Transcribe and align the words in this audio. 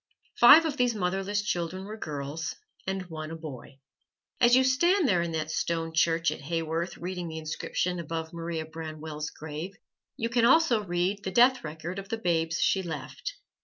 Five 0.39 0.65
of 0.65 0.77
these 0.77 0.95
motherless 0.95 1.43
children 1.43 1.85
were 1.85 1.95
girls 1.95 2.55
and 2.87 3.03
one 3.05 3.29
a 3.29 3.35
boy. 3.35 3.77
As 4.39 4.55
you 4.55 4.63
stand 4.63 5.07
there 5.07 5.21
in 5.21 5.31
that 5.33 5.51
stone 5.51 5.93
church 5.93 6.31
at 6.31 6.41
Haworth 6.41 6.97
reading 6.97 7.27
the 7.27 7.37
inscription 7.37 7.99
above 7.99 8.33
Maria 8.33 8.65
Branwell's 8.65 9.29
grave, 9.29 9.75
you 10.17 10.27
can 10.29 10.43
also 10.43 10.83
read 10.83 11.23
the 11.23 11.29
death 11.29 11.63
record 11.63 11.99
of 11.99 12.09
the 12.09 12.17
babes 12.17 12.57
she 12.61 12.81
left. 12.81 13.35